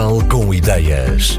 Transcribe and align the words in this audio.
Casal 0.00 0.26
com 0.30 0.54
Ideias. 0.54 1.38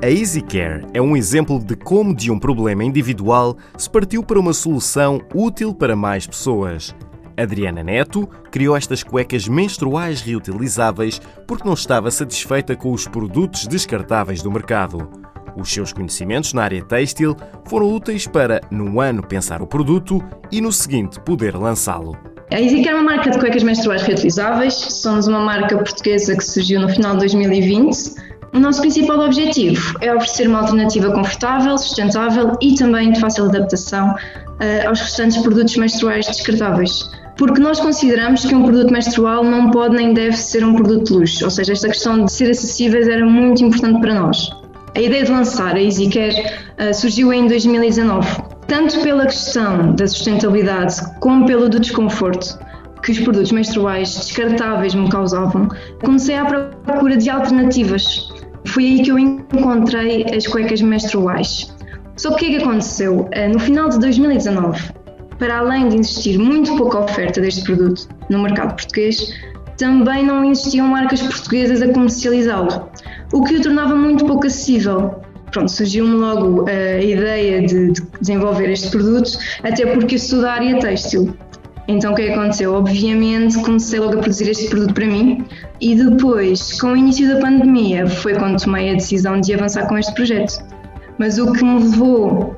A 0.00 0.08
EasyCare 0.08 0.86
é 0.94 1.02
um 1.02 1.16
exemplo 1.16 1.58
de 1.58 1.74
como 1.74 2.14
de 2.14 2.30
um 2.30 2.38
problema 2.38 2.84
individual 2.84 3.56
se 3.76 3.90
partiu 3.90 4.22
para 4.22 4.38
uma 4.38 4.52
solução 4.52 5.20
útil 5.34 5.74
para 5.74 5.96
mais 5.96 6.24
pessoas. 6.24 6.94
Adriana 7.36 7.82
Neto 7.82 8.28
criou 8.48 8.76
estas 8.76 9.02
cuecas 9.02 9.48
menstruais 9.48 10.20
reutilizáveis 10.20 11.20
porque 11.48 11.66
não 11.66 11.74
estava 11.74 12.12
satisfeita 12.12 12.76
com 12.76 12.92
os 12.92 13.08
produtos 13.08 13.66
descartáveis 13.66 14.42
do 14.42 14.52
mercado. 14.52 15.10
Os 15.56 15.72
seus 15.72 15.92
conhecimentos 15.92 16.52
na 16.52 16.62
área 16.62 16.84
têxtil 16.84 17.34
foram 17.64 17.92
úteis 17.92 18.24
para, 18.24 18.60
num 18.70 19.00
ano, 19.00 19.20
pensar 19.20 19.60
o 19.60 19.66
produto 19.66 20.22
e 20.52 20.60
no 20.60 20.70
seguinte 20.70 21.18
poder 21.18 21.56
lançá-lo. 21.56 22.35
A 22.50 22.60
EasyCare 22.60 22.88
é 22.88 22.94
uma 22.94 23.02
marca 23.02 23.30
de 23.30 23.38
cuecas 23.38 23.62
menstruais 23.62 24.02
reutilizáveis. 24.02 24.74
Somos 24.74 25.26
uma 25.26 25.40
marca 25.40 25.76
portuguesa 25.76 26.36
que 26.36 26.44
surgiu 26.44 26.80
no 26.80 26.88
final 26.88 27.14
de 27.14 27.20
2020 27.20 28.26
o 28.56 28.58
nosso 28.58 28.80
principal 28.80 29.20
objetivo 29.20 29.98
é 30.00 30.14
oferecer 30.14 30.48
uma 30.48 30.60
alternativa 30.60 31.12
confortável, 31.12 31.76
sustentável 31.76 32.52
e 32.62 32.74
também 32.74 33.12
de 33.12 33.20
fácil 33.20 33.44
adaptação 33.44 34.12
uh, 34.12 34.88
aos 34.88 34.98
restantes 34.98 35.36
produtos 35.42 35.76
menstruais 35.76 36.26
descartáveis. 36.26 37.10
Porque 37.36 37.60
nós 37.60 37.78
consideramos 37.78 38.46
que 38.46 38.54
um 38.54 38.62
produto 38.62 38.90
menstrual 38.90 39.44
não 39.44 39.70
pode 39.70 39.96
nem 39.96 40.14
deve 40.14 40.38
ser 40.38 40.64
um 40.64 40.74
produto 40.74 41.04
de 41.04 41.12
luxo, 41.12 41.44
ou 41.44 41.50
seja, 41.50 41.74
esta 41.74 41.88
questão 41.88 42.24
de 42.24 42.32
ser 42.32 42.50
acessíveis 42.50 43.06
era 43.06 43.26
muito 43.26 43.62
importante 43.62 44.00
para 44.00 44.14
nós. 44.14 44.50
A 44.94 45.00
ideia 45.02 45.24
de 45.24 45.30
lançar 45.30 45.74
a 45.74 45.82
EasyCare 45.82 46.46
uh, 46.80 46.94
surgiu 46.94 47.34
em 47.34 47.46
2019, 47.46 48.26
tanto 48.66 49.00
pela 49.02 49.26
questão 49.26 49.94
da 49.94 50.06
sustentabilidade 50.06 50.96
como 51.20 51.46
pelo 51.46 51.68
do 51.68 51.80
desconforto 51.80 52.58
que 53.02 53.12
os 53.12 53.20
produtos 53.20 53.52
menstruais 53.52 54.14
descartáveis 54.14 54.94
me 54.94 55.08
causavam, 55.08 55.68
comecei 56.02 56.36
à 56.36 56.44
procura 56.44 57.16
de 57.16 57.30
alternativas 57.30 58.28
foi 58.66 58.84
aí 58.84 59.02
que 59.02 59.10
eu 59.10 59.18
encontrei 59.18 60.26
as 60.34 60.46
cuecas 60.46 60.82
menstruais. 60.82 61.74
Só 62.16 62.30
que 62.30 62.34
o 62.34 62.38
que 62.38 62.46
é 62.46 62.58
que 62.58 62.64
aconteceu? 62.64 63.28
Eh, 63.32 63.48
no 63.48 63.58
final 63.58 63.88
de 63.88 63.98
2019, 64.00 64.92
para 65.38 65.58
além 65.58 65.88
de 65.88 65.96
existir 65.96 66.38
muito 66.38 66.76
pouca 66.76 66.98
oferta 67.00 67.40
deste 67.40 67.62
produto 67.62 68.08
no 68.30 68.38
mercado 68.38 68.74
português, 68.74 69.34
também 69.76 70.24
não 70.24 70.44
existiam 70.44 70.88
marcas 70.88 71.20
portuguesas 71.20 71.82
a 71.82 71.88
comercializá-lo, 71.88 72.88
o 73.32 73.42
que 73.44 73.56
o 73.56 73.62
tornava 73.62 73.94
muito 73.94 74.24
pouco 74.24 74.46
acessível. 74.46 75.22
Pronto, 75.56 75.70
surgiu-me 75.70 76.16
logo 76.16 76.66
a 76.68 77.02
ideia 77.02 77.62
de, 77.62 77.92
de 77.92 78.02
desenvolver 78.20 78.68
este 78.68 78.90
produto, 78.90 79.30
até 79.62 79.86
porque 79.86 80.16
eu 80.16 80.18
sou 80.18 80.42
da 80.42 80.52
área 80.52 80.78
têxtil 80.78 81.34
então 81.88 82.12
o 82.12 82.14
que 82.14 82.28
aconteceu? 82.28 82.74
Obviamente 82.74 83.58
comecei 83.62 83.98
logo 83.98 84.18
a 84.18 84.18
produzir 84.18 84.50
este 84.50 84.68
produto 84.68 84.92
para 84.92 85.06
mim 85.06 85.46
e 85.80 85.94
depois, 85.94 86.78
com 86.78 86.88
o 86.88 86.96
início 86.96 87.26
da 87.32 87.40
pandemia, 87.40 88.06
foi 88.06 88.34
quando 88.34 88.62
tomei 88.62 88.90
a 88.90 88.94
decisão 88.96 89.40
de 89.40 89.54
avançar 89.54 89.86
com 89.86 89.96
este 89.96 90.12
projeto. 90.14 90.62
Mas 91.16 91.38
o 91.38 91.50
que 91.50 91.64
me 91.64 91.84
levou 91.84 92.54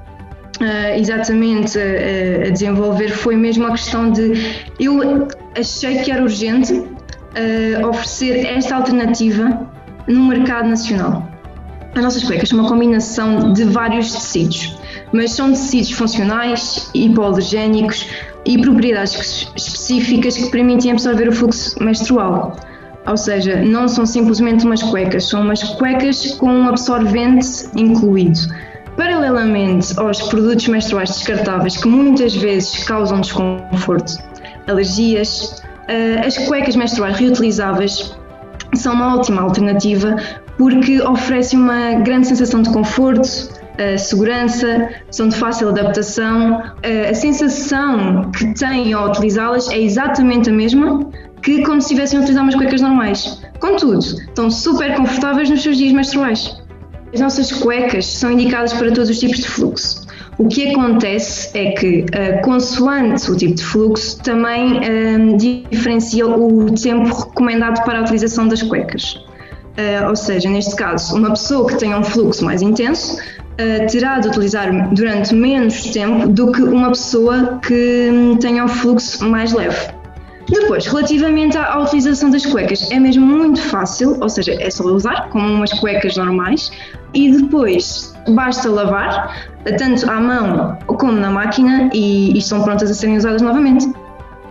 uh, 0.60 0.98
exatamente 0.98 1.78
a, 1.78 2.48
a, 2.48 2.50
desenvolver 2.50 3.10
foi 3.10 3.36
mesmo 3.36 3.64
a 3.68 3.70
questão 3.70 4.10
de 4.10 4.32
eu 4.80 5.28
achei 5.56 5.98
que 5.98 6.10
era 6.10 6.20
urgente 6.20 6.72
uh, 6.72 7.86
oferecer 7.86 8.44
esta 8.44 8.74
alternativa 8.74 9.70
no 10.08 10.24
mercado 10.24 10.68
nacional. 10.68 11.37
As 11.94 12.02
nossas 12.02 12.22
cuecas 12.24 12.48
são 12.48 12.60
uma 12.60 12.68
combinação 12.68 13.52
de 13.52 13.64
vários 13.64 14.12
tecidos, 14.12 14.78
mas 15.12 15.32
são 15.32 15.50
tecidos 15.50 15.90
funcionais, 15.92 16.90
hipoalergénicos, 16.94 18.06
e 18.44 18.58
propriedades 18.60 19.50
específicas 19.56 20.36
que 20.36 20.50
permitem 20.50 20.92
absorver 20.92 21.28
o 21.28 21.32
fluxo 21.32 21.82
menstrual. 21.82 22.56
Ou 23.06 23.16
seja, 23.16 23.62
não 23.62 23.88
são 23.88 24.06
simplesmente 24.06 24.64
umas 24.64 24.82
cuecas, 24.82 25.28
são 25.28 25.42
umas 25.42 25.62
cuecas 25.62 26.34
com 26.34 26.48
um 26.48 26.68
absorvente 26.68 27.68
incluído. 27.76 28.38
Paralelamente 28.96 29.98
aos 29.98 30.20
produtos 30.22 30.66
menstruais 30.66 31.10
descartáveis 31.10 31.76
que 31.76 31.86
muitas 31.86 32.34
vezes 32.34 32.84
causam 32.84 33.20
desconforto, 33.20 34.18
alergias, 34.66 35.62
eh, 35.86 36.20
as 36.26 36.36
cuecas 36.38 36.74
menstruais 36.74 37.16
reutilizáveis 37.16 38.17
são 38.78 38.94
uma 38.94 39.16
ótima 39.16 39.42
alternativa 39.42 40.16
porque 40.56 41.00
oferecem 41.02 41.58
uma 41.58 41.94
grande 42.00 42.26
sensação 42.26 42.62
de 42.62 42.70
conforto, 42.70 43.28
a 43.78 43.96
segurança, 43.96 44.88
são 45.10 45.28
de 45.28 45.36
fácil 45.36 45.68
adaptação. 45.68 46.60
A 47.08 47.14
sensação 47.14 48.30
que 48.32 48.52
têm 48.54 48.92
ao 48.92 49.08
utilizá-las 49.08 49.68
é 49.70 49.78
exatamente 49.78 50.50
a 50.50 50.52
mesma 50.52 51.08
que 51.42 51.64
se 51.64 51.76
estivessem 51.76 52.18
a 52.18 52.22
utilizar 52.22 52.42
umas 52.42 52.56
cuecas 52.56 52.80
normais. 52.80 53.40
Contudo, 53.60 54.00
estão 54.00 54.50
super 54.50 54.96
confortáveis 54.96 55.48
nos 55.48 55.62
seus 55.62 55.76
dias 55.76 55.92
menstruais. 55.92 56.56
As 57.14 57.20
nossas 57.20 57.52
cuecas 57.52 58.04
são 58.04 58.32
indicadas 58.32 58.72
para 58.72 58.88
todos 58.88 59.08
os 59.08 59.18
tipos 59.18 59.38
de 59.38 59.48
fluxo. 59.48 60.07
O 60.38 60.46
que 60.46 60.70
acontece 60.70 61.50
é 61.58 61.72
que, 61.72 62.04
uh, 62.04 62.42
consoante 62.42 63.28
o 63.28 63.36
tipo 63.36 63.54
de 63.54 63.64
fluxo, 63.64 64.22
também 64.22 64.78
uh, 64.78 65.36
diferencia 65.36 66.28
o 66.28 66.72
tempo 66.74 67.12
recomendado 67.12 67.84
para 67.84 67.98
a 67.98 68.02
utilização 68.02 68.46
das 68.46 68.62
cuecas. 68.62 69.14
Uh, 69.14 70.08
ou 70.08 70.14
seja, 70.16 70.48
neste 70.48 70.76
caso, 70.76 71.16
uma 71.16 71.30
pessoa 71.30 71.68
que 71.68 71.76
tenha 71.76 71.98
um 71.98 72.04
fluxo 72.04 72.44
mais 72.44 72.62
intenso 72.62 73.16
uh, 73.16 73.86
terá 73.90 74.20
de 74.20 74.28
utilizar 74.28 74.94
durante 74.94 75.34
menos 75.34 75.82
tempo 75.90 76.28
do 76.28 76.52
que 76.52 76.62
uma 76.62 76.90
pessoa 76.90 77.58
que 77.60 78.08
hum, 78.12 78.36
tenha 78.36 78.64
um 78.64 78.68
fluxo 78.68 79.28
mais 79.28 79.52
leve. 79.52 79.97
Depois, 80.50 80.86
relativamente 80.86 81.56
à, 81.58 81.78
utilização 81.78 82.30
das 82.30 82.44
cuecas, 82.46 82.90
é 82.90 82.98
mesmo 82.98 83.26
muito 83.26 83.60
fácil, 83.60 84.16
ou 84.20 84.28
seja, 84.28 84.54
é 84.58 84.70
só 84.70 84.84
usar 84.84 85.28
como 85.30 85.46
umas 85.46 85.72
cuecas 85.78 86.16
normais 86.16 86.70
e 87.14 87.30
depois 87.30 88.14
basta 88.28 88.68
lavar, 88.70 89.50
tanto 89.78 90.10
à 90.10 90.20
mão 90.20 90.78
como 90.86 91.12
na 91.12 91.30
máquina, 91.30 91.90
e, 91.92 92.32
e 92.32 92.38
estão 92.38 92.62
prontas 92.62 92.90
a 92.90 92.94
serem 92.94 93.16
usadas 93.16 93.42
novamente. 93.42 93.92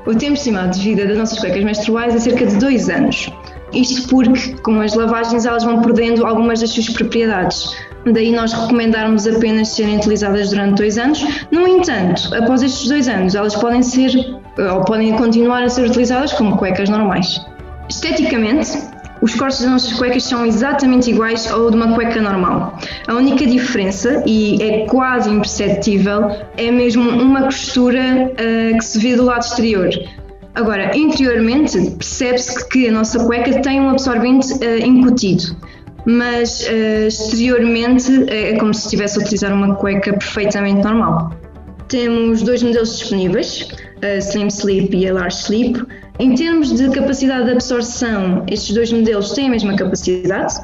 O 0.06 0.16
tempo 0.16 0.34
estimado 0.34 0.72
de 0.72 0.82
vida 0.82 1.06
das 1.06 1.18
nossas 1.18 1.40
cuecas 1.40 1.64
menstruais 1.64 2.16
é 2.16 2.20
cerca 2.20 2.46
de 2.46 2.56
2 2.58 2.90
anos. 2.90 3.30
Isto 3.74 4.08
porque, 4.08 4.54
com 4.62 4.80
as 4.80 4.94
lavagens, 4.94 5.46
elas 5.46 5.64
vão 5.64 5.82
perdendo 5.82 6.26
algumas 6.26 6.62
das 6.62 6.70
suas 6.70 6.90
propriedades. 6.90 7.76
Daí 8.06 8.32
nós 8.32 8.54
recomendarmos 8.54 9.28
apenas 9.28 9.70
serem 9.70 9.98
utilizadas 9.98 10.52
durante 10.52 10.78
dois 10.78 10.98
anos. 10.98 11.46
No 11.52 11.68
entanto, 11.68 12.34
após 12.34 12.64
estes 12.64 12.88
dois 12.88 13.08
anos, 13.10 13.36
elas 13.36 13.56
podem 13.56 13.84
ser 13.84 14.12
ou 14.58 14.84
podem 14.84 15.16
continuar 15.16 15.64
a 15.64 15.70
ser 15.70 15.86
utilizadas 15.86 16.34
como 16.34 16.58
cuecas 16.58 16.90
normais. 16.90 17.40
Esteticamente, 17.90 18.78
os 19.22 19.34
cortes 19.36 19.62
das 19.62 19.72
nossas 19.72 19.94
cuecas 19.94 20.24
são 20.24 20.46
exatamente 20.46 21.10
iguais 21.10 21.50
ao 21.52 21.70
de 21.72 21.76
uma 21.76 21.94
cueca 21.96 22.22
normal. 22.22 22.78
A 23.08 23.14
única 23.14 23.46
diferença, 23.46 24.24
e 24.26 24.62
é 24.62 24.86
quase 24.86 25.30
imperceptível, 25.30 26.30
é 26.58 26.72
mesmo 26.72 27.10
uma 27.10 27.44
costura 27.44 28.00
uh, 28.00 28.78
que 28.78 28.86
se 28.86 29.00
vê 29.00 29.16
do 29.16 29.24
lado 29.24 29.44
exterior. 29.44 29.90
Agora, 30.54 30.96
interiormente, 30.98 31.92
percebe-se 31.92 32.68
que 32.70 32.88
a 32.88 32.92
nossa 32.92 33.24
cueca 33.26 33.62
tem 33.62 33.80
um 33.80 33.90
absorvente 33.90 34.54
uh, 34.54 34.86
incutido 34.86 35.56
mas 36.10 36.62
uh, 36.62 37.08
exteriormente 37.08 38.30
é 38.30 38.58
como 38.58 38.74
se 38.74 38.86
estivesse 38.86 39.20
a 39.20 39.22
utilizar 39.22 39.52
uma 39.52 39.76
cueca 39.76 40.14
perfeitamente 40.14 40.82
normal. 40.82 41.34
Temos 41.88 42.42
dois 42.42 42.62
modelos 42.62 42.98
disponíveis, 43.00 43.70
a 44.02 44.18
Slim 44.18 44.48
Sleep 44.48 44.94
e 44.96 45.08
a 45.08 45.14
Large 45.14 45.38
Sleep. 45.38 45.82
Em 46.20 46.36
termos 46.36 46.74
de 46.74 46.90
capacidade 46.90 47.46
de 47.46 47.52
absorção, 47.52 48.44
estes 48.52 48.76
dois 48.76 48.92
modelos 48.92 49.32
têm 49.32 49.48
a 49.48 49.52
mesma 49.52 49.76
capacidade, 49.76 50.56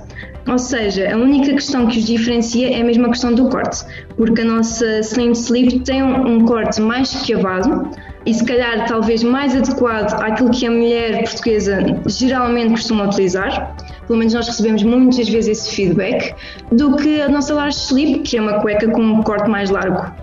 ou 0.45 0.57
seja, 0.57 1.13
a 1.13 1.15
única 1.15 1.53
questão 1.53 1.87
que 1.87 1.99
os 1.99 2.05
diferencia 2.05 2.75
é 2.75 2.81
a 2.81 2.83
mesma 2.83 3.07
questão 3.07 3.33
do 3.33 3.47
corte, 3.47 3.85
porque 4.17 4.41
a 4.41 4.45
nossa 4.45 4.99
Slim 4.99 5.31
Sleep 5.31 5.79
tem 5.81 6.03
um, 6.03 6.45
corte 6.45 6.81
mais 6.81 7.13
esquiavado 7.13 7.89
e 8.25 8.33
se 8.33 8.43
calhar 8.43 8.85
talvez 8.85 9.23
mais 9.23 9.55
adequado 9.55 10.21
àquilo 10.21 10.51
que 10.51 10.65
a 10.65 10.71
mulher 10.71 11.23
portuguesa 11.23 11.79
geralmente 12.07 12.71
costuma 12.71 13.05
utilizar, 13.05 13.77
pelo 14.07 14.19
menos 14.19 14.33
nós 14.33 14.47
recebemos 14.47 14.83
muitas 14.83 15.29
vezes 15.29 15.59
esse 15.59 15.73
feedback, 15.73 16.35
do 16.71 16.97
que 16.97 17.21
a 17.21 17.29
nossa 17.29 17.53
large 17.53 17.77
sleeve, 17.77 18.19
que 18.19 18.37
é 18.37 18.41
uma 18.41 18.59
cueca 18.59 18.89
com 18.89 19.01
um 19.01 19.21
corte 19.23 19.49
mais 19.49 19.69
largo. 19.69 20.22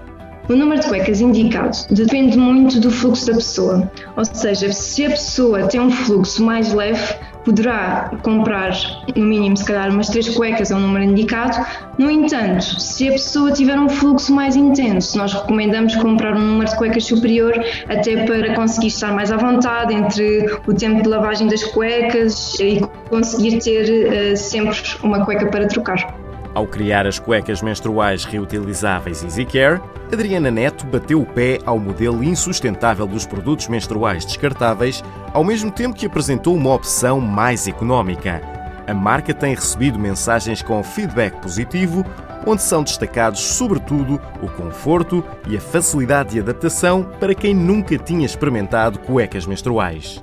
O 0.51 0.57
número 0.57 0.81
de 0.81 0.89
cuecas 0.89 1.21
indicado 1.21 1.79
depende 1.93 2.37
muito 2.37 2.81
do 2.81 2.91
fluxo 2.91 3.25
da 3.25 3.35
pessoa, 3.35 3.89
ou 4.17 4.25
seja, 4.25 4.73
se 4.73 5.07
a 5.07 5.11
pessoa 5.11 5.69
tem 5.69 5.81
um 5.81 5.93
fluxo 5.93 6.45
mais 6.45 6.73
leve, 6.73 7.15
poderá 7.45 8.11
comprar 8.25 8.73
no 9.15 9.25
mínimo 9.27 9.57
se 9.57 9.65
calhar 9.65 9.91
umas 9.91 10.09
três 10.09 10.29
cuecas 10.31 10.73
é 10.73 10.75
o 10.75 10.81
número 10.81 11.05
indicado. 11.05 11.65
No 11.97 12.11
entanto, 12.11 12.81
se 12.81 13.09
a 13.09 13.13
pessoa 13.13 13.53
tiver 13.53 13.79
um 13.79 13.89
fluxo 13.89 14.35
mais 14.35 14.57
intenso, 14.57 15.17
nós 15.17 15.33
recomendamos 15.33 15.95
comprar 15.95 16.37
um 16.37 16.41
número 16.41 16.69
de 16.69 16.77
cuecas 16.77 17.05
superior 17.05 17.55
até 17.89 18.25
para 18.27 18.53
conseguir 18.57 18.89
estar 18.89 19.13
mais 19.13 19.31
à 19.31 19.37
vontade 19.37 19.95
entre 19.95 20.53
o 20.67 20.75
tempo 20.75 21.01
de 21.01 21.09
lavagem 21.09 21.47
das 21.47 21.63
cuecas 21.63 22.59
e 22.59 22.81
conseguir 23.09 23.61
ter 23.61 24.33
uh, 24.33 24.37
sempre 24.37 24.77
uma 25.05 25.25
cueca 25.25 25.47
para 25.47 25.69
trocar. 25.69 26.20
Ao 26.53 26.67
criar 26.67 27.07
as 27.07 27.19
cuecas 27.19 27.63
menstruais 27.63 28.25
reutilizáveis 28.25 29.23
EasyCare, 29.23 29.81
Adriana 30.13 30.51
Neto 30.51 30.85
bateu 30.87 31.23
o 31.23 31.27
pé 31.27 31.59
ao 31.65 31.79
modelo 31.79 32.25
insustentável 32.25 33.07
dos 33.07 33.25
produtos 33.25 33.69
menstruais 33.69 34.25
descartáveis, 34.25 35.05
ao 35.33 35.45
mesmo 35.45 35.71
tempo 35.71 35.95
que 35.95 36.07
apresentou 36.07 36.57
uma 36.57 36.75
opção 36.75 37.21
mais 37.21 37.69
económica. 37.69 38.43
A 38.87 38.95
marca 38.95 39.33
tem 39.33 39.55
recebido 39.55 39.99
mensagens 39.99 40.63
com 40.63 40.83
feedback 40.83 41.41
positivo, 41.41 42.05
onde 42.45 42.63
são 42.63 42.83
destacados 42.83 43.41
sobretudo 43.41 44.21
o 44.43 44.49
conforto 44.49 45.25
e 45.47 45.57
a 45.57 45.61
facilidade 45.61 46.31
de 46.31 46.41
adaptação 46.41 47.05
para 47.21 47.35
quem 47.35 47.55
nunca 47.55 47.97
tinha 47.97 48.27
experimentado 48.27 48.99
cuecas 48.99 49.47
menstruais. 49.47 50.21